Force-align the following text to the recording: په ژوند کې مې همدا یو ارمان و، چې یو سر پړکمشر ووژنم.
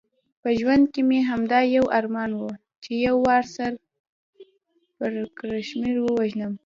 په 0.41 0.49
ژوند 0.59 0.83
کې 0.93 1.01
مې 1.09 1.19
همدا 1.29 1.59
یو 1.77 1.85
ارمان 1.99 2.31
و، 2.35 2.41
چې 2.83 2.91
یو 3.07 3.15
سر 3.55 3.71
پړکمشر 4.97 5.95
ووژنم. 5.99 6.53